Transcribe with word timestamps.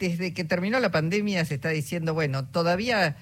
desde 0.00 0.32
que 0.32 0.44
terminó 0.44 0.80
la 0.80 0.90
pandemia 0.90 1.44
se 1.44 1.54
está 1.54 1.68
diciendo, 1.68 2.14
bueno, 2.14 2.46
todavía 2.46 3.16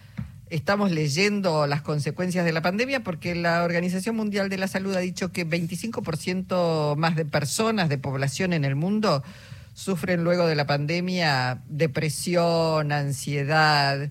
estamos 0.48 0.92
leyendo 0.92 1.66
las 1.66 1.82
consecuencias 1.82 2.44
de 2.44 2.52
la 2.52 2.62
pandemia 2.62 3.02
porque 3.02 3.34
la 3.34 3.64
Organización 3.64 4.16
Mundial 4.16 4.48
de 4.48 4.56
la 4.58 4.68
Salud 4.68 4.94
ha 4.94 5.00
dicho 5.00 5.32
que 5.32 5.46
25% 5.46 6.96
más 6.96 7.16
de 7.16 7.24
personas 7.24 7.88
de 7.88 7.98
población 7.98 8.52
en 8.52 8.64
el 8.64 8.76
mundo 8.76 9.24
sufren 9.74 10.22
luego 10.22 10.46
de 10.46 10.54
la 10.54 10.66
pandemia 10.66 11.62
depresión, 11.68 12.92
ansiedad. 12.92 14.10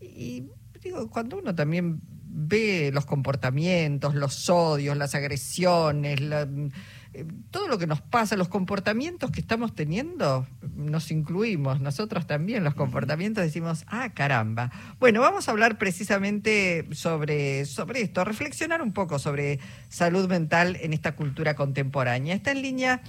Y 0.00 0.44
digo, 0.82 1.10
cuando 1.10 1.38
uno 1.38 1.54
también 1.54 2.00
ve 2.26 2.90
los 2.94 3.06
comportamientos, 3.06 4.14
los 4.14 4.48
odios, 4.48 4.96
las 4.96 5.16
agresiones, 5.16 6.20
eh, 7.14 7.24
todo 7.50 7.68
lo 7.68 7.78
que 7.78 7.86
nos 7.86 8.00
pasa, 8.00 8.36
los 8.36 8.48
comportamientos 8.48 9.30
que 9.30 9.40
estamos 9.40 9.74
teniendo, 9.74 10.46
nos 10.74 11.10
incluimos, 11.12 11.80
nosotros 11.80 12.26
también 12.26 12.64
los 12.64 12.74
comportamientos 12.74 13.44
decimos, 13.44 13.84
ah, 13.86 14.10
caramba. 14.12 14.72
Bueno, 14.98 15.20
vamos 15.20 15.48
a 15.48 15.52
hablar 15.52 15.78
precisamente 15.78 16.88
sobre, 16.92 17.66
sobre 17.66 18.00
esto, 18.00 18.24
reflexionar 18.24 18.82
un 18.82 18.92
poco 18.92 19.18
sobre 19.20 19.60
salud 19.88 20.28
mental 20.28 20.76
en 20.80 20.92
esta 20.92 21.14
cultura 21.14 21.54
contemporánea. 21.54 22.34
Está 22.34 22.50
en 22.50 22.62
línea 22.62 23.00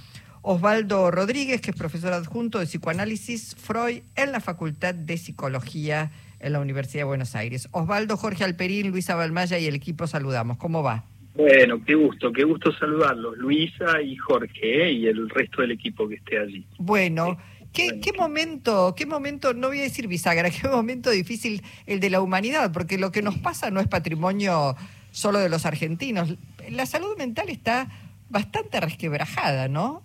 Osvaldo 0.44 1.10
Rodríguez, 1.10 1.60
que 1.60 1.72
es 1.72 1.76
profesor 1.76 2.14
adjunto 2.14 2.60
de 2.60 2.68
psicoanálisis 2.68 3.56
Freud 3.56 4.04
en 4.16 4.32
la 4.32 4.40
Facultad 4.40 4.94
de 4.94 5.18
Psicología 5.18 6.12
en 6.40 6.54
la 6.54 6.60
Universidad 6.60 7.02
de 7.02 7.06
Buenos 7.06 7.36
Aires. 7.36 7.68
Osvaldo, 7.72 8.18
Jorge 8.18 8.44
Alperín, 8.44 8.92
Luisa 8.92 9.16
Balmaya 9.16 9.58
y 9.58 9.66
el 9.66 9.74
equipo 9.74 10.06
saludamos. 10.06 10.58
¿Cómo 10.58 10.84
va? 10.84 11.06
Bueno, 11.36 11.84
qué 11.84 11.96
gusto, 11.96 12.32
qué 12.32 12.46
gusto 12.46 12.72
saludarlos, 12.78 13.38
Luisa 13.38 14.02
y 14.02 14.16
Jorge, 14.16 14.88
¿eh? 14.88 14.92
y 14.92 15.08
el 15.08 15.30
resto 15.30 15.62
del 15.62 15.72
equipo 15.72 16.08
que 16.08 16.16
esté 16.16 16.40
allí. 16.40 16.66
Bueno, 16.78 17.38
¿qué, 17.74 18.00
¿qué 18.00 18.14
momento, 18.14 18.96
qué 18.96 19.06
momento, 19.06 19.54
no 19.54 19.68
voy 19.68 19.80
a 19.80 19.84
decir 19.84 20.08
bisagra, 20.08 20.50
qué 20.62 20.70
momento 20.70 21.10
difícil 21.10 21.62
el 21.88 22.00
de 22.00 22.10
la 22.10 22.22
humanidad? 22.22 22.72
Porque 22.72 22.98
lo 22.98 23.12
que 23.12 23.22
nos 23.22 23.38
pasa 23.38 23.70
no 23.70 23.82
es 23.82 23.88
patrimonio 23.88 24.76
solo 25.12 25.40
de 25.40 25.50
los 25.50 25.66
argentinos. 25.66 26.36
La 26.70 26.86
salud 26.86 27.18
mental 27.18 27.50
está 27.50 27.90
bastante 28.30 28.80
resquebrajada, 28.80 29.68
¿no? 29.68 30.04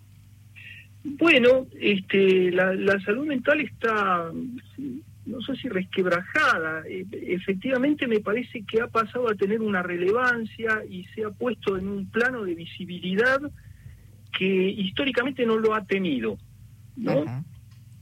Bueno, 1.04 1.66
este, 1.80 2.50
la, 2.50 2.74
la 2.74 3.00
salud 3.00 3.26
mental 3.26 3.60
está 3.60 4.30
no 5.30 5.40
sé 5.42 5.54
si 5.56 5.68
resquebrajada, 5.68 6.82
e, 6.86 7.06
efectivamente 7.12 8.06
me 8.06 8.20
parece 8.20 8.64
que 8.64 8.80
ha 8.80 8.88
pasado 8.88 9.28
a 9.28 9.34
tener 9.34 9.60
una 9.60 9.82
relevancia 9.82 10.82
y 10.88 11.04
se 11.14 11.24
ha 11.24 11.30
puesto 11.30 11.76
en 11.76 11.88
un 11.88 12.10
plano 12.10 12.44
de 12.44 12.54
visibilidad 12.54 13.40
que 14.36 14.44
históricamente 14.46 15.46
no 15.46 15.56
lo 15.56 15.74
ha 15.74 15.84
tenido, 15.84 16.36
¿no? 16.96 17.44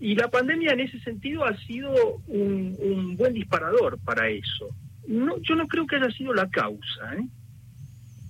Y 0.00 0.14
la 0.14 0.28
pandemia 0.28 0.72
en 0.72 0.80
ese 0.80 1.00
sentido 1.00 1.44
ha 1.44 1.56
sido 1.58 1.92
un, 2.26 3.16
buen 3.16 3.34
disparador 3.34 3.98
para 4.04 4.28
eso. 4.28 4.68
No, 5.06 5.38
yo 5.38 5.56
no 5.56 5.66
creo 5.66 5.86
que 5.86 5.96
haya 5.96 6.10
sido 6.10 6.32
la 6.34 6.48
causa, 6.48 7.14
¿eh? 7.16 7.26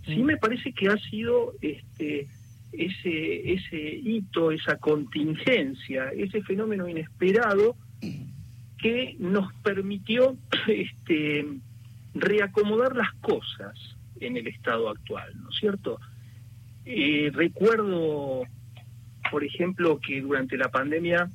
Sí 0.06 0.22
me 0.22 0.38
parece 0.38 0.72
que 0.72 0.88
ha 0.88 0.96
sido 0.96 1.52
este 1.60 2.28
ese 2.72 3.52
ese 3.52 3.78
hito, 3.78 4.50
esa 4.50 4.76
contingencia, 4.76 6.10
ese 6.16 6.42
fenómeno 6.42 6.88
inesperado 6.88 7.76
que 8.78 9.16
nos 9.18 9.52
permitió 9.62 10.36
este, 10.68 11.46
reacomodar 12.14 12.96
las 12.96 13.12
cosas 13.14 13.76
en 14.20 14.36
el 14.36 14.46
estado 14.46 14.88
actual, 14.88 15.32
¿no 15.40 15.50
es 15.50 15.56
cierto? 15.56 16.00
Eh, 16.84 17.30
recuerdo, 17.34 18.44
por 19.30 19.44
ejemplo, 19.44 20.00
que 20.00 20.20
durante 20.20 20.56
la 20.56 20.70
pandemia 20.70 21.28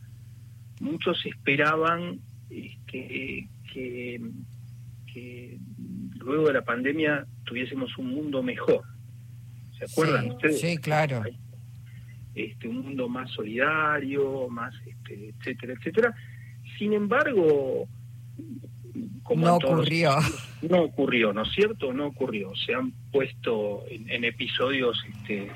muchos 0.80 1.26
esperaban 1.26 2.20
este, 2.50 3.48
que, 3.72 4.20
luego 6.18 6.48
de 6.48 6.54
la 6.54 6.64
pandemia 6.64 7.26
tuviésemos 7.44 7.98
un 7.98 8.10
mundo 8.10 8.42
mejor. 8.42 8.84
¿Se 9.78 9.86
acuerdan 9.86 10.32
ustedes? 10.32 10.60
Sí, 10.60 10.78
claro. 10.78 11.24
Este, 12.34 12.68
un 12.68 12.80
mundo 12.80 13.08
más 13.08 13.30
solidario, 13.32 14.48
más, 14.50 14.74
este, 14.86 15.30
etcétera, 15.30 15.74
etcétera 15.74 16.16
sin 16.84 16.92
embargo, 16.92 17.88
como 19.24 19.46
no 19.46 19.56
ocurrió. 19.56 20.18
No 20.64 20.82
ocurrió, 20.82 21.32
¿no 21.32 21.44
es 21.44 21.52
cierto? 21.54 21.94
No 21.94 22.08
ocurrió. 22.08 22.54
Se 22.56 22.74
han 22.74 22.92
puesto 23.10 23.86
en, 23.90 24.26
episodios 24.26 25.02
este, 25.14 25.50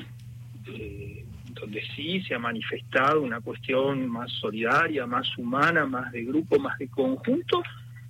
eh, 0.68 1.26
donde 1.50 1.82
sí 1.96 2.22
se 2.22 2.36
ha 2.36 2.40
manifestado 2.40 3.22
una 3.22 3.42
cuestión 3.42 4.08
más 4.08 4.32
solidaria, 4.40 5.06
más 5.06 5.38
humana, 5.38 5.86
más 5.86 6.14
de 6.14 6.24
grupo, 6.24 6.60
más 6.60 6.78
de 6.78 6.88
conjunto, 6.88 7.62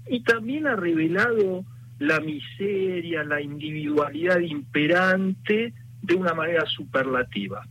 y 0.08 0.20
también 0.20 0.68
ha 0.68 0.76
revelado 0.76 1.66
la 1.98 2.20
miseria, 2.20 3.24
la 3.24 3.42
individualidad 3.42 4.40
imperante 4.42 5.74
de 6.04 6.14
una 6.14 6.36
manera 6.36 6.68
superlativa. 6.68 7.66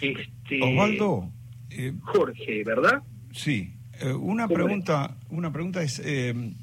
este, 0.00 0.60
Osvaldo. 0.60 1.30
Eh, 1.70 1.92
Jorge, 2.02 2.64
¿verdad? 2.64 3.02
Sí, 3.34 3.74
eh, 4.00 4.12
una 4.12 4.46
pregunta, 4.46 5.16
una 5.28 5.52
pregunta 5.52 5.82
es, 5.82 6.00
eh, 6.04 6.54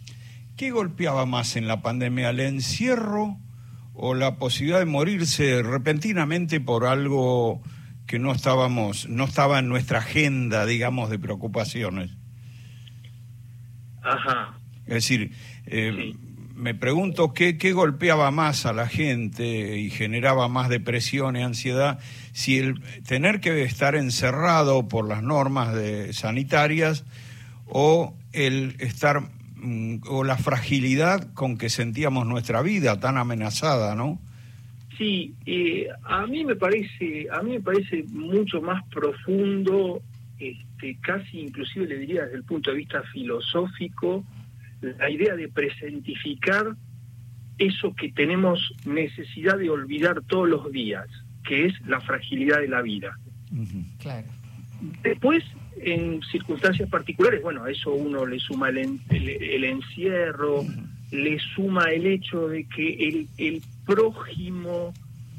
¿qué 0.56 0.72
golpeaba 0.72 1.26
más 1.26 1.58
en 1.58 1.68
la 1.68 1.82
pandemia, 1.82 2.30
el 2.30 2.40
encierro 2.40 3.38
o 3.94 4.14
la 4.14 4.38
posibilidad 4.38 4.80
de 4.80 4.86
morirse 4.86 5.62
repentinamente 5.64 6.62
por 6.62 6.86
algo 6.86 7.62
que 8.08 8.20
no 8.20 8.32
estábamos, 8.32 9.10
no 9.10 9.26
estaba 9.26 9.60
en 9.60 9.68
nuestra 9.68 10.00
agenda, 10.00 10.66
digamos, 10.66 11.10
de 11.10 11.20
preocupaciones? 11.20 12.12
Ajá. 14.02 14.58
Es 14.86 14.94
decir, 14.94 15.34
eh, 15.66 16.16
me 16.56 16.76
pregunto 16.76 17.34
qué, 17.34 17.58
qué 17.58 17.74
golpeaba 17.74 18.32
más 18.32 18.66
a 18.66 18.74
la 18.74 18.88
gente 18.88 19.78
y 19.78 19.90
generaba 19.90 20.48
más 20.48 20.70
depresión 20.70 21.36
y 21.36 21.42
ansiedad, 21.42 22.00
si 22.32 22.58
el 22.58 22.82
tener 23.04 23.40
que 23.40 23.64
estar 23.64 23.96
encerrado 23.96 24.88
por 24.88 25.08
las 25.08 25.24
normas 25.24 25.74
de, 25.74 26.14
sanitarias 26.14 27.06
o 27.66 28.14
el 28.34 28.76
estar 28.80 29.22
mm, 29.56 30.02
o 30.08 30.24
la 30.24 30.38
fragilidad 30.38 31.34
con 31.34 31.58
que 31.58 31.70
sentíamos 31.70 32.26
nuestra 32.28 32.62
vida 32.62 33.00
tan 33.00 33.18
amenazada, 33.18 33.96
¿no? 33.96 34.20
Sí, 34.98 35.34
eh, 35.46 35.88
a 36.04 36.28
mí 36.28 36.46
me 36.46 36.56
parece, 36.56 37.28
a 37.32 37.42
mí 37.42 37.54
me 37.54 37.62
parece 37.62 38.04
mucho 38.10 38.62
más 38.62 38.84
profundo, 38.90 40.02
este, 40.38 40.98
casi 41.02 41.40
inclusive 41.40 41.88
le 41.88 41.98
diría 42.00 42.24
desde 42.24 42.38
el 42.38 42.44
punto 42.44 42.72
de 42.72 42.78
vista 42.78 43.02
filosófico, 43.14 44.24
la 44.82 45.10
idea 45.10 45.36
de 45.36 45.48
presentificar 45.48 46.76
eso 47.58 47.94
que 47.96 48.12
tenemos 48.12 48.74
necesidad 48.86 49.58
de 49.58 49.70
olvidar 49.70 50.22
todos 50.28 50.50
los 50.50 50.72
días, 50.72 51.08
que 51.44 51.68
es 51.68 51.74
la 51.88 52.00
fragilidad 52.02 52.60
de 52.60 52.68
la 52.68 52.82
vida. 52.82 53.18
Claro. 54.00 54.28
Después, 55.04 55.44
en 55.78 56.22
circunstancias 56.24 56.90
particulares, 56.90 57.42
bueno, 57.42 57.64
a 57.64 57.72
eso 57.72 57.94
uno 57.94 58.26
le 58.26 58.40
suma 58.40 58.70
el, 58.70 59.64
encierro, 59.64 60.64
le 61.12 61.40
suma 61.56 61.86
el 61.92 62.08
hecho 62.08 62.48
de 62.48 62.66
que 62.66 63.08
el, 63.08 63.28
el 63.38 63.62
prójimo 63.86 64.94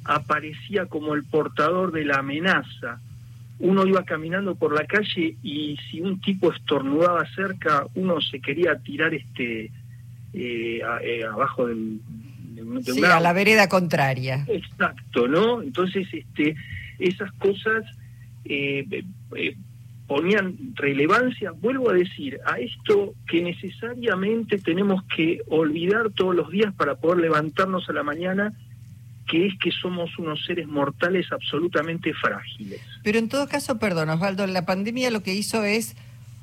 aparecía 0.04 0.86
como 0.86 1.14
el 1.14 1.24
portador 1.24 1.92
de 1.92 2.04
la 2.04 2.18
amenaza, 2.18 3.00
uno 3.62 3.86
iba 3.86 4.04
caminando 4.04 4.56
por 4.56 4.74
la 4.74 4.84
calle 4.86 5.36
y 5.42 5.78
si 5.88 6.00
un 6.00 6.20
tipo 6.20 6.52
estornudaba 6.52 7.24
cerca, 7.32 7.86
uno 7.94 8.20
se 8.20 8.40
quería 8.40 8.76
tirar 8.80 9.14
este 9.14 9.70
eh, 10.34 10.80
eh, 11.02 11.24
abajo 11.24 11.68
del, 11.68 12.00
de 12.56 12.92
sí, 12.92 13.04
a 13.04 13.20
la 13.20 13.32
vereda 13.32 13.68
contraria. 13.68 14.44
Exacto, 14.48 15.28
¿no? 15.28 15.62
Entonces, 15.62 16.08
este, 16.12 16.56
esas 16.98 17.30
cosas 17.34 17.84
eh, 18.44 19.04
ponían 20.08 20.56
relevancia, 20.74 21.52
vuelvo 21.52 21.90
a 21.90 21.94
decir, 21.94 22.40
a 22.44 22.58
esto 22.58 23.14
que 23.28 23.42
necesariamente 23.42 24.58
tenemos 24.58 25.04
que 25.14 25.40
olvidar 25.46 26.10
todos 26.10 26.34
los 26.34 26.50
días 26.50 26.74
para 26.74 26.96
poder 26.96 27.18
levantarnos 27.20 27.88
a 27.88 27.92
la 27.92 28.02
mañana 28.02 28.52
que 29.32 29.46
es 29.46 29.54
que 29.58 29.70
somos 29.70 30.10
unos 30.18 30.44
seres 30.44 30.68
mortales 30.68 31.32
absolutamente 31.32 32.12
frágiles. 32.12 32.82
Pero 33.02 33.18
en 33.18 33.30
todo 33.30 33.48
caso, 33.48 33.78
perdón, 33.78 34.10
Osvaldo, 34.10 34.46
la 34.46 34.66
pandemia 34.66 35.10
lo 35.10 35.22
que 35.22 35.32
hizo 35.32 35.64
es, 35.64 35.96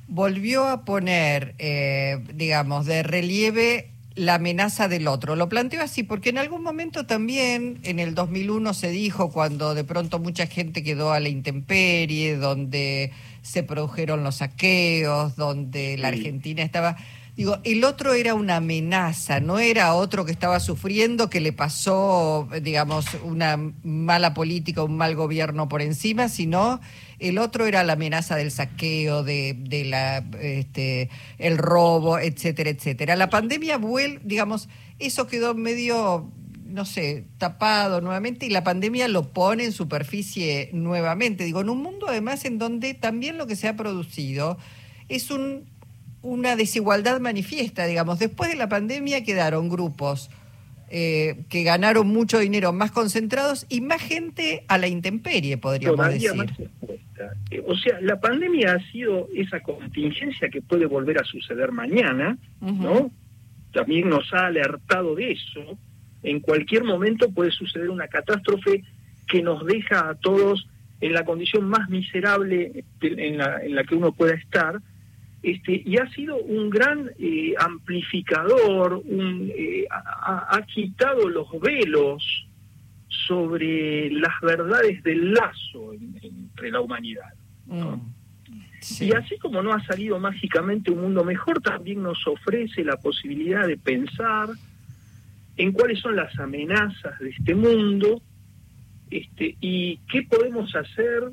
volvió 0.07 0.65
a 0.65 0.85
poner, 0.85 1.53
eh, 1.59 2.17
digamos, 2.33 2.87
de 2.87 3.03
relieve 3.03 3.91
la 4.15 4.35
amenaza 4.35 4.87
del 4.87 5.07
otro. 5.07 5.35
Lo 5.35 5.49
planteo 5.49 5.83
así 5.83 6.01
porque 6.01 6.31
en 6.31 6.39
algún 6.39 6.63
momento 6.63 7.05
también, 7.05 7.77
en 7.83 7.99
el 7.99 8.15
2001 8.15 8.73
se 8.73 8.89
dijo, 8.89 9.31
cuando 9.31 9.75
de 9.75 9.83
pronto 9.83 10.17
mucha 10.17 10.47
gente 10.47 10.81
quedó 10.81 11.11
a 11.11 11.19
la 11.19 11.29
intemperie, 11.29 12.37
donde 12.37 13.11
se 13.43 13.61
produjeron 13.61 14.23
los 14.23 14.37
saqueos, 14.37 15.35
donde 15.35 15.95
la 15.99 16.07
Argentina 16.07 16.63
estaba 16.63 16.97
Digo, 17.39 17.57
el 17.63 17.85
otro 17.85 18.15
era 18.15 18.33
una 18.33 18.57
amenaza, 18.57 19.39
no 19.39 19.59
era 19.59 19.95
otro 19.95 20.25
que 20.25 20.31
estaba 20.33 20.59
sufriendo, 20.59 21.29
que 21.29 21.39
le 21.39 21.53
pasó, 21.53 22.49
digamos, 22.61 23.05
una 23.23 23.55
mala 23.81 24.33
política, 24.33 24.83
un 24.83 24.97
mal 24.97 25.15
gobierno 25.15 25.69
por 25.69 25.81
encima, 25.81 26.27
sino 26.27 26.81
el 27.17 27.37
otro 27.37 27.65
era 27.65 27.85
la 27.85 27.93
amenaza 27.93 28.35
del 28.35 28.51
saqueo, 28.51 29.23
de, 29.23 29.55
de 29.57 29.85
la, 29.85 30.17
este, 30.41 31.09
el 31.37 31.57
robo, 31.57 32.19
etcétera, 32.19 32.71
etcétera. 32.71 33.15
La 33.15 33.29
pandemia 33.29 33.77
vuelve, 33.77 34.19
digamos, 34.25 34.67
eso 34.99 35.25
quedó 35.27 35.55
medio 35.55 36.29
no 36.65 36.83
sé, 36.83 37.23
tapado 37.37 38.01
nuevamente 38.01 38.47
y 38.47 38.49
la 38.49 38.65
pandemia 38.65 39.07
lo 39.07 39.31
pone 39.31 39.63
en 39.63 39.71
superficie 39.71 40.71
nuevamente. 40.73 41.45
Digo, 41.45 41.61
en 41.61 41.69
un 41.69 41.81
mundo 41.81 42.07
además 42.09 42.43
en 42.43 42.57
donde 42.57 42.95
también 42.95 43.37
lo 43.37 43.47
que 43.47 43.55
se 43.55 43.69
ha 43.69 43.77
producido 43.77 44.57
es 45.07 45.31
un 45.31 45.78
una 46.21 46.55
desigualdad 46.55 47.19
manifiesta, 47.19 47.85
digamos. 47.85 48.19
Después 48.19 48.49
de 48.49 48.57
la 48.57 48.69
pandemia 48.69 49.23
quedaron 49.23 49.69
grupos 49.69 50.29
eh, 50.91 51.43
que 51.49 51.63
ganaron 51.63 52.07
mucho 52.07 52.39
dinero 52.39 52.73
más 52.73 52.91
concentrados 52.91 53.65
y 53.69 53.81
más 53.81 54.01
gente 54.01 54.63
a 54.67 54.77
la 54.77 54.87
intemperie, 54.87 55.57
podríamos 55.57 56.07
decir. 56.09 56.31
Eh, 57.51 57.61
o 57.67 57.75
sea, 57.75 57.99
la 58.01 58.19
pandemia 58.19 58.73
ha 58.73 58.91
sido 58.91 59.27
esa 59.35 59.59
contingencia 59.59 60.49
que 60.49 60.61
puede 60.61 60.85
volver 60.85 61.19
a 61.19 61.23
suceder 61.23 61.71
mañana, 61.71 62.37
¿no? 62.59 63.11
También 63.71 64.09
nos 64.09 64.33
ha 64.33 64.47
alertado 64.47 65.15
de 65.15 65.33
eso. 65.33 65.77
En 66.23 66.39
cualquier 66.39 66.83
momento 66.83 67.29
puede 67.29 67.51
suceder 67.51 67.89
una 67.89 68.07
catástrofe 68.07 68.83
que 69.27 69.43
nos 69.43 69.65
deja 69.65 70.09
a 70.09 70.15
todos 70.15 70.67
en 71.01 71.13
la 71.13 71.23
condición 71.23 71.65
más 71.65 71.87
miserable 71.89 72.83
en 73.01 73.37
la, 73.37 73.63
en 73.63 73.75
la 73.75 73.83
que 73.83 73.95
uno 73.95 74.11
pueda 74.11 74.33
estar 74.33 74.81
este, 75.41 75.81
y 75.85 75.97
ha 75.97 76.09
sido 76.09 76.37
un 76.37 76.69
gran 76.69 77.11
eh, 77.17 77.53
amplificador, 77.57 79.01
un, 79.05 79.49
eh, 79.55 79.85
ha, 79.89 80.61
quitado 80.73 81.29
los 81.29 81.47
velos 81.61 82.47
sobre 83.07 84.11
las 84.11 84.33
verdades 84.41 85.01
del 85.03 85.33
lazo 85.33 85.93
entre 85.93 86.71
la 86.71 86.81
humanidad. 86.81 87.33
Mm, 87.67 87.95
y 88.99 89.13
así 89.13 89.37
como 89.37 89.61
no 89.61 89.73
ha 89.73 89.83
salido 89.85 90.19
mágicamente 90.19 90.91
un 90.91 91.01
mundo 91.01 91.23
mejor, 91.23 91.61
también 91.61 92.03
nos 92.03 92.25
ofrece 92.27 92.83
la 92.83 92.97
posibilidad 92.97 93.65
de 93.65 93.77
pensar 93.77 94.49
en 95.55 95.71
cuáles 95.71 95.99
son 95.99 96.15
las 96.15 96.37
amenazas 96.39 97.17
de 97.19 97.29
este 97.29 97.55
mundo 97.55 98.21
este, 99.09 99.57
y 99.59 99.97
qué 100.11 100.23
podemos 100.23 100.73
hacer 100.75 101.31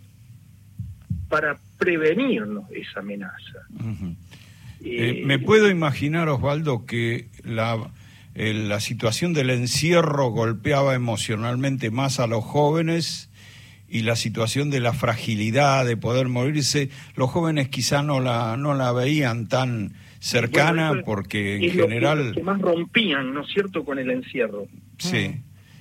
para 1.29 1.59
prevenirnos 1.79 2.65
esa 2.71 3.01
amenaza. 3.01 3.67
Eh, 4.85 5.23
me 5.25 5.39
puedo 5.39 5.71
imaginar, 5.71 6.29
Osvaldo, 6.29 6.87
que 6.87 7.29
la, 7.45 7.91
la 8.35 8.81
situación 8.81 9.33
del 9.33 9.51
encierro 9.51 10.29
golpeaba 10.29 10.95
emocionalmente 10.95 11.91
más 11.91 12.21
a 12.21 12.27
los 12.27 12.45
jóvenes 12.45 13.31
y 13.89 14.03
la 14.03 14.17
situación 14.17 14.71
de 14.71 14.81
la 14.81 14.93
fragilidad 14.93 15.87
de 15.87 15.97
poder 15.97 16.29
morirse, 16.29 16.91
los 17.15 17.31
jóvenes 17.31 17.69
quizá 17.69 18.03
no 18.03 18.21
la, 18.21 18.57
no 18.57 18.75
la 18.75 18.93
veían 18.93 19.49
tan 19.49 19.95
cercana 20.19 21.03
porque 21.05 21.57
en 21.57 21.73
general... 21.73 22.33
que 22.35 22.43
más 22.43 22.61
rompían, 22.61 23.33
¿no 23.33 23.43
es 23.43 23.49
cierto?, 23.53 23.85
con 23.85 23.99
el 23.99 24.11
encierro. 24.11 24.67
Sí. 24.99 25.37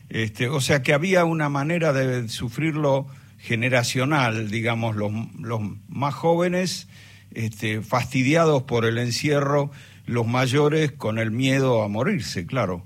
Este, 0.10 0.50
o 0.50 0.62
sea 0.62 0.84
que 0.84 0.94
había 0.94 1.26
una 1.26 1.50
manera 1.50 1.94
de 1.94 2.30
sufrirlo 2.30 3.08
generacional, 3.46 4.50
digamos, 4.50 4.96
los, 4.96 5.12
los 5.40 5.62
más 5.88 6.14
jóvenes 6.16 6.88
este, 7.34 7.82
fastidiados 7.82 8.64
por 8.64 8.86
el 8.86 8.98
encierro, 8.98 9.72
los 10.08 10.28
mayores 10.28 10.92
con 10.92 11.18
el 11.18 11.32
miedo 11.32 11.84
a 11.84 11.88
morirse, 11.88 12.46
claro. 12.46 12.84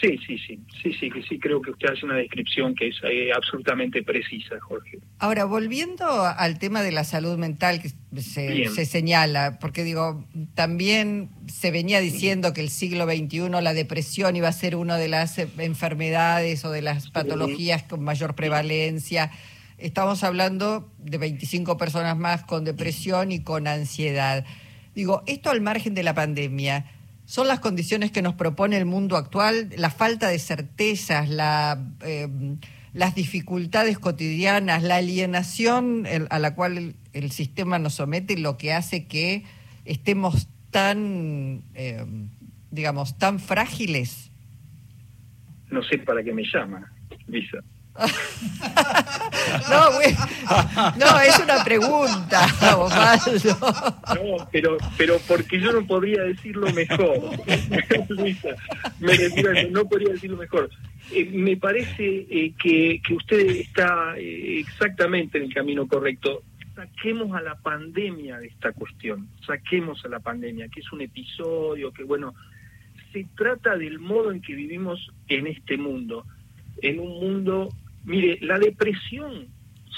Sí, 0.00 0.18
sí, 0.26 0.38
sí, 0.38 0.58
sí, 0.82 1.10
sí, 1.28 1.38
creo 1.38 1.60
que 1.60 1.70
usted 1.70 1.90
hace 1.90 2.04
una 2.04 2.16
descripción 2.16 2.74
que 2.74 2.88
es 2.88 2.96
eh, 3.04 3.30
absolutamente 3.34 4.02
precisa, 4.02 4.56
Jorge. 4.60 4.98
Ahora, 5.18 5.44
volviendo 5.44 6.06
al 6.24 6.58
tema 6.58 6.82
de 6.82 6.92
la 6.92 7.04
salud 7.04 7.38
mental 7.38 7.80
que 7.80 7.90
se, 8.20 8.68
se, 8.68 8.86
señala, 8.86 9.58
porque 9.60 9.84
digo, 9.84 10.26
también 10.54 11.30
se 11.46 11.70
venía 11.70 12.00
diciendo 12.00 12.52
que 12.52 12.62
el 12.62 12.70
siglo 12.70 13.04
XXI 13.04 13.48
la 13.62 13.74
depresión 13.74 14.36
iba 14.36 14.48
a 14.48 14.52
ser 14.52 14.76
una 14.76 14.96
de 14.96 15.08
las 15.08 15.38
enfermedades 15.38 16.64
o 16.64 16.70
de 16.70 16.82
las 16.82 17.10
patologías 17.10 17.82
con 17.82 18.02
mayor 18.02 18.34
prevalencia 18.34 19.30
estamos 19.78 20.24
hablando 20.24 20.90
de 20.98 21.18
25 21.18 21.76
personas 21.76 22.16
más 22.16 22.44
con 22.44 22.64
depresión 22.64 23.32
y 23.32 23.42
con 23.42 23.66
ansiedad. 23.66 24.44
Digo, 24.94 25.22
esto 25.26 25.50
al 25.50 25.60
margen 25.60 25.94
de 25.94 26.02
la 26.02 26.14
pandemia, 26.14 26.86
¿son 27.24 27.48
las 27.48 27.60
condiciones 27.60 28.10
que 28.10 28.22
nos 28.22 28.34
propone 28.34 28.76
el 28.76 28.86
mundo 28.86 29.16
actual? 29.16 29.70
La 29.76 29.90
falta 29.90 30.28
de 30.28 30.38
certezas, 30.38 31.28
la, 31.28 31.78
eh, 32.02 32.28
las 32.94 33.14
dificultades 33.14 33.98
cotidianas, 33.98 34.82
la 34.82 34.96
alienación 34.96 36.06
a 36.30 36.38
la 36.38 36.54
cual 36.54 36.94
el, 37.12 37.30
sistema 37.30 37.78
nos 37.78 37.94
somete, 37.94 38.38
lo 38.38 38.56
que 38.56 38.72
hace 38.72 39.06
que 39.06 39.44
estemos 39.84 40.48
tan, 40.70 41.62
eh, 41.74 42.04
digamos, 42.70 43.18
tan 43.18 43.38
frágiles. 43.38 44.30
No 45.70 45.82
sé 45.82 45.98
para 45.98 46.22
qué 46.22 46.32
me 46.32 46.44
llama, 46.44 46.90
Lisa. 47.26 47.58
no, 49.70 49.90
no, 50.96 51.20
es 51.20 51.38
una 51.38 51.64
pregunta, 51.64 52.46
Osvaldo. 52.76 53.58
No, 54.14 54.48
pero, 54.52 54.76
pero 54.96 55.18
porque 55.26 55.60
yo 55.60 55.72
no 55.72 55.86
podría 55.86 56.22
decirlo 56.22 56.70
mejor. 56.72 57.30
Luisa, 58.08 58.50
me 58.98 59.70
no 59.70 59.88
podría 59.88 60.12
decirlo 60.12 60.36
mejor. 60.36 60.70
Eh, 61.12 61.24
me 61.32 61.56
parece 61.56 62.26
eh, 62.28 62.52
que, 62.60 63.00
que, 63.06 63.14
usted 63.14 63.38
está 63.50 64.14
eh, 64.18 64.58
exactamente 64.60 65.38
en 65.38 65.44
el 65.44 65.54
camino 65.54 65.86
correcto. 65.86 66.42
Saquemos 66.74 67.34
a 67.34 67.40
la 67.40 67.54
pandemia 67.54 68.38
de 68.38 68.48
esta 68.48 68.72
cuestión, 68.72 69.28
saquemos 69.46 70.04
a 70.04 70.08
la 70.08 70.20
pandemia, 70.20 70.68
que 70.68 70.80
es 70.80 70.92
un 70.92 71.00
episodio, 71.00 71.90
que 71.92 72.04
bueno, 72.04 72.34
se 73.12 73.26
trata 73.34 73.76
del 73.76 73.98
modo 73.98 74.30
en 74.30 74.42
que 74.42 74.54
vivimos 74.54 75.10
en 75.28 75.46
este 75.46 75.78
mundo, 75.78 76.26
en 76.82 77.00
un 77.00 77.20
mundo 77.20 77.70
Mire, 78.06 78.38
la 78.40 78.58
depresión, 78.58 79.48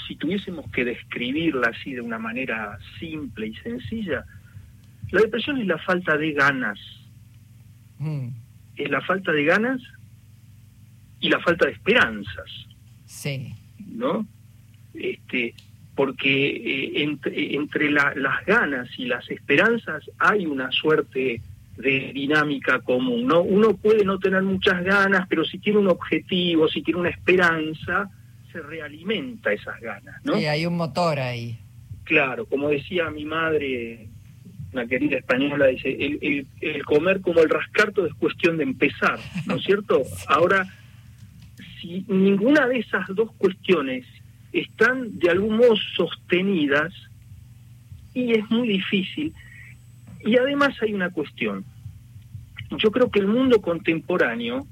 si 0.07 0.15
tuviésemos 0.15 0.69
que 0.71 0.83
describirla 0.83 1.69
así 1.69 1.93
de 1.93 2.01
una 2.01 2.17
manera 2.17 2.77
simple 2.99 3.47
y 3.47 3.55
sencilla, 3.57 4.25
la 5.11 5.21
depresión 5.21 5.59
es 5.61 5.67
la 5.67 5.77
falta 5.77 6.17
de 6.17 6.33
ganas. 6.33 6.79
Mm. 7.99 8.29
Es 8.75 8.89
la 8.89 9.01
falta 9.01 9.31
de 9.31 9.43
ganas 9.45 9.81
y 11.19 11.29
la 11.29 11.39
falta 11.39 11.67
de 11.67 11.73
esperanzas. 11.73 12.67
Sí. 13.05 13.53
¿No? 13.87 14.25
Este, 14.95 15.53
porque 15.95 16.47
eh, 16.47 17.03
entre, 17.03 17.55
entre 17.55 17.91
las 17.91 18.45
ganas 18.47 18.89
y 18.97 19.05
las 19.05 19.29
esperanzas 19.29 20.09
hay 20.17 20.47
una 20.47 20.71
suerte 20.71 21.41
de 21.79 22.11
dinámica 22.13 22.79
común. 22.79 23.25
¿no? 23.25 23.41
Uno 23.41 23.75
puede 23.77 24.03
no 24.03 24.19
tener 24.19 24.43
muchas 24.43 24.83
ganas, 24.83 25.27
pero 25.29 25.45
si 25.45 25.59
tiene 25.59 25.79
un 25.79 25.87
objetivo, 25.87 26.67
si 26.67 26.81
tiene 26.81 26.99
una 26.99 27.09
esperanza, 27.09 28.09
se 28.51 28.61
realimenta 28.61 29.51
esas 29.53 29.79
ganas. 29.79 30.15
¿no? 30.23 30.35
Sí, 30.35 30.45
hay 30.45 30.65
un 30.65 30.75
motor 30.75 31.19
ahí. 31.19 31.57
Claro, 32.03 32.45
como 32.45 32.69
decía 32.69 33.09
mi 33.11 33.23
madre, 33.23 34.09
una 34.73 34.87
querida 34.87 35.17
española, 35.17 35.67
dice, 35.67 35.89
el, 35.89 36.47
el, 36.59 36.83
comer 36.83 37.21
como 37.21 37.39
el 37.39 37.49
rascarto 37.49 38.05
es 38.05 38.13
cuestión 38.15 38.57
de 38.57 38.63
empezar, 38.63 39.19
¿no 39.45 39.55
es 39.55 39.63
cierto? 39.63 40.01
Ahora, 40.27 40.65
si 41.79 42.03
ninguna 42.07 42.67
de 42.67 42.79
esas 42.79 43.07
dos 43.09 43.31
cuestiones 43.37 44.05
están 44.51 45.17
de 45.19 45.29
algún 45.29 45.57
modo 45.57 45.75
sostenidas, 45.95 46.91
y 48.13 48.31
es 48.31 48.49
muy 48.49 48.67
difícil, 48.67 49.33
y 50.23 50.37
además 50.37 50.75
hay 50.81 50.93
una 50.93 51.09
cuestión. 51.09 51.65
Yo 52.77 52.91
creo 52.91 53.09
que 53.09 53.19
el 53.19 53.27
mundo 53.27 53.61
contemporáneo, 53.61 54.67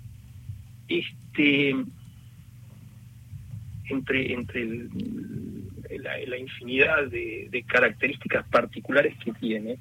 este, 0.88 1.76
entre, 3.90 4.34
entre 4.34 4.88
la, 6.00 6.38
infinidad 6.38 7.08
de, 7.08 7.64
características 7.68 8.48
particulares 8.50 9.16
que 9.24 9.32
tiene, 9.34 9.78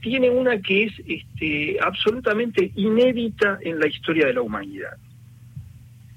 tiene 0.00 0.30
una 0.30 0.60
que 0.60 0.84
es 0.84 0.92
este, 1.06 1.78
absolutamente 1.80 2.72
inédita 2.74 3.58
en 3.62 3.78
la 3.78 3.86
historia 3.86 4.26
de 4.26 4.34
la 4.34 4.42
humanidad. 4.42 4.96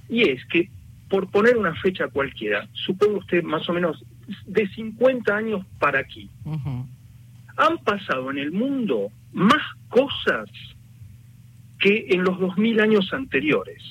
Y 0.09 0.29
es 0.29 0.45
que, 0.45 0.69
por 1.09 1.29
poner 1.29 1.57
una 1.57 1.75
fecha 1.75 2.07
cualquiera, 2.07 2.67
supongo 2.73 3.19
usted 3.19 3.43
más 3.43 3.67
o 3.69 3.73
menos 3.73 4.03
de 4.45 4.67
50 4.67 5.35
años 5.35 5.65
para 5.77 5.99
aquí, 5.99 6.29
han 7.57 7.77
pasado 7.79 8.31
en 8.31 8.37
el 8.37 8.51
mundo 8.51 9.11
más 9.33 9.61
cosas 9.89 10.49
que 11.79 12.07
en 12.09 12.23
los 12.23 12.39
2000 12.39 12.81
años 12.81 13.13
anteriores. 13.13 13.81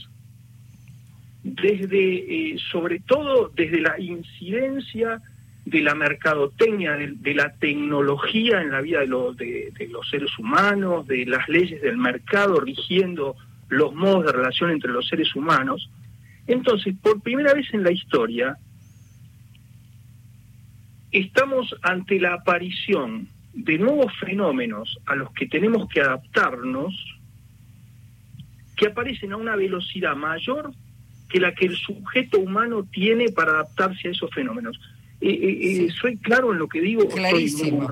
Desde, 1.42 2.52
eh, 2.52 2.58
sobre 2.70 3.00
todo 3.00 3.52
desde 3.54 3.80
la 3.80 4.00
incidencia 4.00 5.20
de 5.66 5.80
la 5.80 5.94
mercadotecnia, 5.94 6.92
de, 6.92 7.34
la 7.34 7.52
tecnología 7.54 8.60
en 8.60 8.70
la 8.70 8.80
vida 8.80 9.00
de, 9.00 9.72
de, 9.78 9.88
los 9.88 10.08
seres 10.08 10.38
humanos, 10.38 11.06
de 11.06 11.24
las 11.26 11.48
leyes 11.48 11.80
del 11.82 11.96
mercado 11.96 12.60
rigiendo 12.60 13.36
los 13.68 13.94
modos 13.94 14.26
de 14.26 14.32
relación 14.32 14.70
entre 14.70 14.92
los 14.92 15.08
seres 15.08 15.34
humanos. 15.34 15.90
Entonces, 16.46 16.94
por 17.02 17.22
primera 17.22 17.54
vez 17.54 17.72
en 17.72 17.82
la 17.82 17.92
historia, 17.92 18.58
estamos 21.12 21.74
ante 21.82 22.20
la 22.20 22.34
aparición 22.34 23.28
de 23.54 23.78
nuevos 23.78 24.12
fenómenos 24.18 24.98
a 25.06 25.14
los 25.14 25.32
que 25.32 25.46
tenemos 25.46 25.88
que 25.88 26.00
adaptarnos, 26.00 26.94
que 28.76 28.86
aparecen 28.86 29.32
a 29.32 29.36
una 29.36 29.56
velocidad 29.56 30.16
mayor 30.16 30.72
que 31.28 31.40
la 31.40 31.54
que 31.54 31.66
el 31.66 31.76
sujeto 31.76 32.38
humano 32.38 32.84
tiene 32.92 33.30
para 33.30 33.52
adaptarse 33.52 34.08
a 34.08 34.10
esos 34.10 34.30
fenómenos. 34.30 34.78
Eh, 35.20 35.30
eh, 35.30 35.86
eh, 35.86 35.88
soy 36.00 36.16
claro 36.16 36.52
en 36.52 36.58
lo 36.58 36.68
que 36.68 36.80
digo, 36.80 37.08
Clarísimo. 37.08 37.90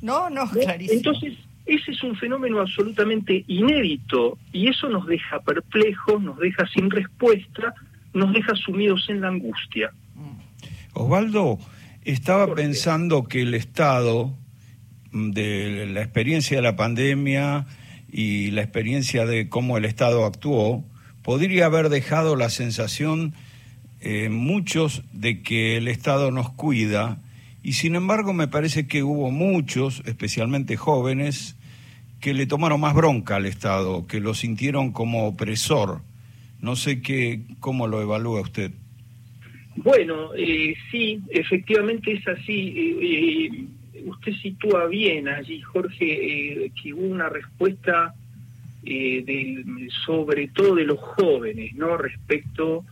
No, 0.00 0.30
no, 0.30 0.48
clarísimo. 0.50 0.96
Entonces, 0.96 1.34
ese 1.66 1.92
es 1.92 2.02
un 2.02 2.16
fenómeno 2.16 2.60
absolutamente 2.60 3.44
inédito 3.46 4.38
y 4.52 4.68
eso 4.68 4.88
nos 4.88 5.06
deja 5.06 5.40
perplejos, 5.40 6.22
nos 6.22 6.38
deja 6.38 6.66
sin 6.68 6.90
respuesta, 6.90 7.74
nos 8.12 8.32
deja 8.32 8.54
sumidos 8.56 9.08
en 9.08 9.20
la 9.20 9.28
angustia. 9.28 9.92
Osvaldo, 10.94 11.58
estaba 12.02 12.54
pensando 12.54 13.24
que 13.24 13.42
el 13.42 13.54
Estado, 13.54 14.26
mm, 14.26 14.49
de 15.12 15.86
la 15.86 16.02
experiencia 16.02 16.56
de 16.56 16.62
la 16.62 16.76
pandemia 16.76 17.66
y 18.12 18.50
la 18.50 18.62
experiencia 18.62 19.26
de 19.26 19.48
cómo 19.48 19.76
el 19.78 19.84
Estado 19.84 20.24
actuó, 20.24 20.84
podría 21.22 21.66
haber 21.66 21.88
dejado 21.88 22.36
la 22.36 22.50
sensación 22.50 23.34
eh, 24.00 24.28
muchos 24.30 25.02
de 25.12 25.42
que 25.42 25.76
el 25.76 25.88
Estado 25.88 26.30
nos 26.30 26.50
cuida 26.50 27.20
y 27.62 27.74
sin 27.74 27.94
embargo 27.94 28.32
me 28.32 28.48
parece 28.48 28.86
que 28.86 29.02
hubo 29.02 29.30
muchos, 29.30 30.02
especialmente 30.06 30.76
jóvenes, 30.76 31.56
que 32.20 32.34
le 32.34 32.46
tomaron 32.46 32.80
más 32.80 32.94
bronca 32.94 33.36
al 33.36 33.46
Estado, 33.46 34.06
que 34.06 34.20
lo 34.20 34.34
sintieron 34.34 34.92
como 34.92 35.26
opresor. 35.26 36.02
No 36.60 36.76
sé 36.76 37.00
qué, 37.00 37.42
cómo 37.60 37.86
lo 37.86 38.00
evalúa 38.00 38.40
usted. 38.40 38.72
Bueno, 39.76 40.34
eh, 40.36 40.74
sí, 40.90 41.20
efectivamente 41.30 42.12
es 42.12 42.26
así. 42.28 42.74
Eh, 43.00 43.64
usted 44.06 44.32
sitúa 44.34 44.86
bien 44.86 45.28
allí, 45.28 45.60
Jorge, 45.60 46.72
que 46.80 46.94
hubo 46.94 47.06
una 47.06 47.28
respuesta 47.28 48.14
sobre 50.06 50.48
todo 50.48 50.74
de 50.74 50.84
los 50.84 50.98
jóvenes, 50.98 51.74
¿no? 51.74 51.96
Respecto 51.96 52.84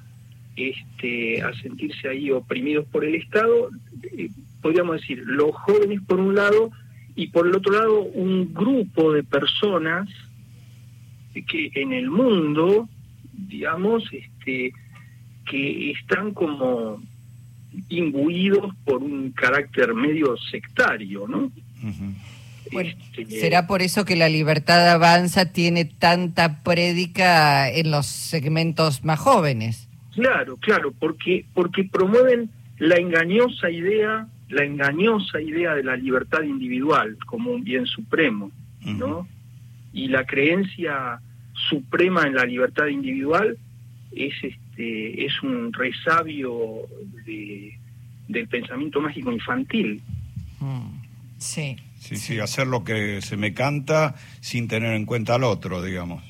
este, 0.56 1.40
a 1.42 1.52
sentirse 1.54 2.08
ahí 2.08 2.30
oprimidos 2.30 2.84
por 2.86 3.04
el 3.04 3.14
Estado, 3.14 3.70
eh, 4.16 4.28
podríamos 4.60 5.00
decir, 5.00 5.22
los 5.24 5.54
jóvenes 5.54 6.00
por 6.06 6.18
un 6.18 6.34
lado 6.34 6.70
y 7.14 7.28
por 7.28 7.46
el 7.46 7.54
otro 7.54 7.72
lado 7.72 8.02
un 8.02 8.52
grupo 8.52 9.12
de 9.12 9.22
personas 9.22 10.08
que 11.46 11.70
en 11.74 11.92
el 11.92 12.10
mundo, 12.10 12.88
digamos, 13.32 14.02
este, 14.12 14.72
que 15.48 15.92
están 15.92 16.34
como 16.34 17.00
imbuidos 17.88 18.74
por 18.84 19.02
un 19.02 19.30
carácter 19.32 19.94
medio 19.94 20.36
sectario, 20.50 21.26
¿no? 21.28 21.50
Este, 22.70 23.26
será 23.26 23.66
por 23.66 23.82
eso 23.82 24.04
que 24.04 24.16
la 24.16 24.28
libertad 24.28 24.90
avanza 24.90 25.52
tiene 25.52 25.84
tanta 25.84 26.62
prédica 26.62 27.70
en 27.70 27.90
los 27.90 28.06
segmentos 28.06 29.04
más 29.04 29.18
jóvenes. 29.18 29.88
Claro, 30.14 30.56
claro, 30.56 30.92
porque, 30.98 31.46
porque 31.54 31.84
promueven 31.84 32.50
la 32.78 32.96
engañosa 32.96 33.70
idea, 33.70 34.26
la 34.48 34.64
engañosa 34.64 35.40
idea 35.40 35.74
de 35.74 35.84
la 35.84 35.96
libertad 35.96 36.42
individual 36.42 37.16
como 37.26 37.52
un 37.52 37.64
bien 37.64 37.86
supremo, 37.86 38.50
¿no? 38.84 39.26
Y 39.92 40.08
la 40.08 40.24
creencia 40.24 41.20
suprema 41.68 42.26
en 42.26 42.34
la 42.34 42.44
libertad 42.44 42.86
individual 42.86 43.56
es 44.12 44.34
este 44.42 44.67
es 44.78 45.42
un 45.42 45.72
resabio 45.72 46.86
de, 47.26 47.76
del 48.28 48.48
pensamiento 48.48 49.00
mágico 49.00 49.32
infantil. 49.32 50.00
Mm, 50.60 51.00
sí. 51.38 51.76
Sí, 51.98 52.16
sí, 52.16 52.38
hacer 52.38 52.68
lo 52.68 52.84
que 52.84 53.20
se 53.22 53.36
me 53.36 53.52
canta 53.52 54.14
sin 54.40 54.68
tener 54.68 54.94
en 54.94 55.04
cuenta 55.04 55.34
al 55.34 55.44
otro, 55.44 55.82
digamos. 55.82 56.22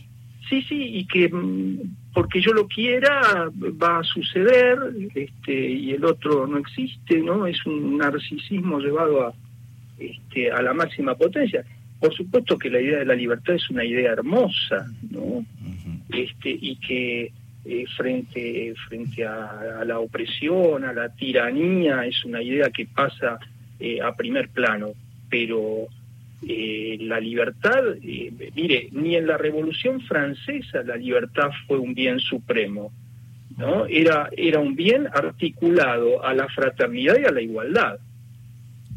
Sí, 0.48 0.62
sí, 0.62 0.82
y 0.82 1.04
que 1.06 1.28
mm, 1.28 1.78
porque 2.14 2.40
yo 2.40 2.52
lo 2.52 2.66
quiera 2.66 3.48
va 3.80 3.98
a 3.98 4.02
suceder 4.02 4.78
este, 5.14 5.70
y 5.70 5.90
el 5.92 6.04
otro 6.04 6.46
no 6.46 6.58
existe, 6.58 7.18
¿no? 7.18 7.46
Es 7.46 7.64
un 7.66 7.98
narcisismo 7.98 8.80
llevado 8.80 9.26
a, 9.26 9.34
este, 9.98 10.50
a 10.50 10.62
la 10.62 10.72
máxima 10.72 11.14
potencia. 11.14 11.64
Por 12.00 12.14
supuesto 12.14 12.58
que 12.58 12.70
la 12.70 12.80
idea 12.80 13.00
de 13.00 13.04
la 13.04 13.14
libertad 13.14 13.54
es 13.54 13.68
una 13.70 13.84
idea 13.84 14.12
hermosa, 14.12 14.86
¿no? 15.10 15.44
este, 16.10 16.56
y 16.60 16.76
que 16.76 17.32
eh, 17.64 17.84
frente, 17.96 18.74
frente 18.88 19.26
a, 19.26 19.82
la 19.84 19.98
opresión, 19.98 20.84
a 20.84 20.92
la 20.92 21.08
tiranía, 21.08 22.04
es 22.04 22.24
una 22.24 22.42
idea 22.42 22.70
que 22.70 22.86
pasa 22.86 23.38
eh, 23.78 24.00
a 24.00 24.14
primer 24.14 24.48
plano, 24.48 24.92
pero 25.28 25.88
eh, 26.40 26.98
la 27.00 27.18
libertad, 27.18 27.82
eh, 28.00 28.32
mire, 28.54 28.88
ni 28.92 29.16
en 29.16 29.26
la 29.26 29.36
Revolución 29.36 30.00
Francesa 30.02 30.84
la 30.84 30.96
libertad 30.96 31.50
fue 31.66 31.78
un 31.78 31.94
bien 31.94 32.20
supremo, 32.20 32.92
¿no? 33.56 33.86
Era, 33.86 34.30
era 34.36 34.60
un 34.60 34.76
bien 34.76 35.08
articulado 35.12 36.24
a 36.24 36.34
la 36.34 36.48
fraternidad 36.48 37.16
y 37.20 37.24
a 37.24 37.32
la 37.32 37.40
igualdad. 37.40 37.98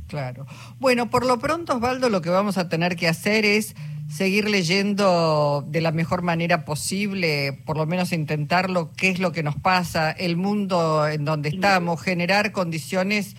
Claro. 0.08 0.46
Bueno, 0.80 1.10
por 1.10 1.26
lo 1.26 1.40
pronto, 1.40 1.76
Osvaldo, 1.76 2.10
lo 2.10 2.22
que 2.22 2.30
vamos 2.30 2.60
a 2.60 2.70
tener 2.70 2.96
que 2.96 3.08
hacer 3.08 3.44
es 3.44 3.76
seguir 4.12 4.50
leyendo 4.50 5.66
de 5.68 5.80
la 5.80 5.92
mejor 5.92 6.22
manera 6.22 6.66
posible, 6.66 7.58
por 7.66 7.78
lo 7.78 7.86
menos 7.86 8.12
intentarlo, 8.12 8.92
qué 8.98 9.10
es 9.10 9.20
lo 9.20 9.32
que 9.32 9.42
nos 9.42 9.56
pasa, 9.56 10.12
el 10.12 10.36
mundo 10.36 11.08
en 11.08 11.24
donde 11.24 11.50
estamos, 11.50 12.02
generar 12.02 12.52
condiciones 12.52 13.38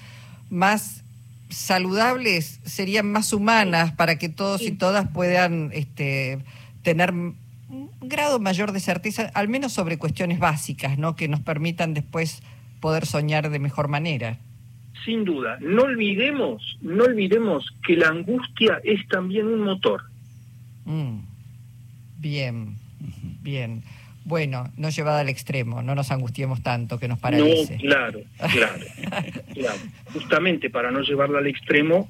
más 0.49 1.05
saludables 1.51 2.61
serían 2.65 3.13
más 3.13 3.35
humanas 3.35 3.93
para 3.93 4.17
que 4.17 4.31
todos 4.31 4.63
y 4.63 4.73
todas 4.73 5.09
puedan 5.09 5.71
este, 5.75 6.39
tener 6.83 7.13
un 7.13 7.91
grado 8.01 8.39
mayor 8.39 8.73
de 8.73 8.81
certeza, 8.81 9.31
al 9.35 9.49
menos 9.49 9.75
sobre 9.75 9.99
cuestiones 9.99 10.39
básicas, 10.39 10.97
¿no? 10.97 11.17
Que 11.17 11.29
nos 11.29 11.41
permitan 11.41 11.93
después 11.93 12.43
poder 12.81 13.05
soñar 13.05 13.51
de 13.51 13.59
mejor 13.59 13.89
manera. 13.89 14.39
Sin 15.05 15.25
duda, 15.25 15.59
no 15.61 15.83
olvidemos, 15.83 16.79
no 16.81 17.05
olvidemos 17.05 17.67
que 17.87 17.97
la 17.97 18.09
angustia 18.09 18.81
es 18.85 19.07
también 19.09 19.47
un 19.49 19.61
motor. 19.61 20.12
Mm. 20.85 21.19
Bien, 22.19 22.77
bien. 23.43 23.83
Bueno, 24.25 24.71
no 24.77 24.91
llevada 24.91 25.21
al 25.21 25.29
extremo, 25.29 25.83
no 25.83 25.95
nos 25.95 26.13
angustiemos 26.13 26.63
tanto 26.63 26.99
que 26.99 27.09
nos 27.09 27.19
paralice. 27.19 27.75
No, 27.75 27.81
claro, 27.81 28.21
claro, 28.53 28.87
claro. 29.53 29.81
Justamente 30.13 30.71
para 30.71 30.93
no 30.93 31.01
llevarla 31.01 31.39
al 31.39 31.49
extremo, 31.49 32.09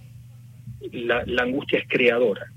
la, 0.93 1.25
angustia 1.43 1.79
es 1.79 1.89
creadora. 1.89 2.53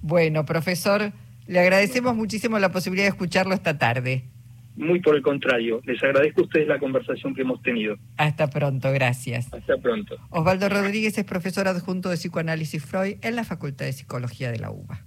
Bueno, 0.00 0.44
profesor, 0.44 1.12
le 1.46 1.58
agradecemos 1.58 2.14
muchísimo 2.14 2.58
la 2.58 2.70
posibilidad 2.70 3.06
de 3.06 3.10
escucharlo 3.10 3.54
esta 3.54 3.78
tarde. 3.78 4.24
Muy 4.76 5.00
por 5.00 5.16
el 5.16 5.22
contrario, 5.22 5.80
les 5.84 6.00
agradezco 6.04 6.42
a 6.42 6.44
ustedes 6.44 6.68
la 6.68 6.78
conversación 6.78 7.34
que 7.34 7.42
hemos 7.42 7.60
tenido. 7.62 7.96
Hasta 8.16 8.48
pronto, 8.48 8.92
gracias. 8.92 9.52
Hasta 9.52 9.76
pronto. 9.78 10.16
Osvaldo 10.30 10.68
Rodríguez 10.68 11.18
es 11.18 11.24
profesor 11.24 11.66
adjunto 11.66 12.10
de 12.10 12.16
psicoanálisis 12.16 12.84
Freud 12.84 13.16
en 13.22 13.34
la 13.34 13.42
Facultad 13.42 13.86
de 13.86 13.92
Psicología 13.92 14.52
de 14.52 14.60
la 14.60 14.70
UBA. 14.70 15.00